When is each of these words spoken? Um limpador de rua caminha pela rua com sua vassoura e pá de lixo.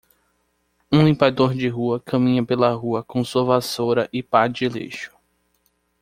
Um 0.91 1.03
limpador 1.05 1.53
de 1.53 1.67
rua 1.69 1.99
caminha 1.99 2.43
pela 2.43 2.73
rua 2.73 3.03
com 3.03 3.23
sua 3.23 3.45
vassoura 3.45 4.09
e 4.11 4.23
pá 4.23 4.47
de 4.47 4.67
lixo. 4.67 5.11